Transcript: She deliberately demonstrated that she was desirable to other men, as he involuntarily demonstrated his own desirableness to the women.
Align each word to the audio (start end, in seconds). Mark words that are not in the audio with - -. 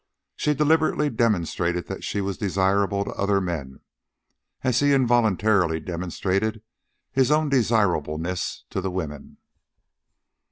She 0.35 0.55
deliberately 0.55 1.11
demonstrated 1.11 1.85
that 1.85 2.03
she 2.03 2.21
was 2.21 2.39
desirable 2.39 3.05
to 3.05 3.11
other 3.11 3.39
men, 3.39 3.81
as 4.63 4.79
he 4.79 4.93
involuntarily 4.95 5.79
demonstrated 5.79 6.63
his 7.11 7.29
own 7.29 7.49
desirableness 7.49 8.63
to 8.71 8.81
the 8.81 8.89
women. 8.89 9.37